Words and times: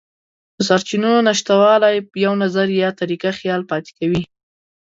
د 0.55 0.59
سرچینو 0.67 1.11
نشتوالی 1.27 1.95
یو 2.25 2.33
نظر 2.43 2.67
یا 2.81 2.89
طریقه 3.01 3.29
خیال 3.39 3.61
پاتې 3.69 3.91
کوي. 3.99 4.23